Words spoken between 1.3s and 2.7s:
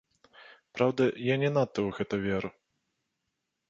не надта ў гэта веру.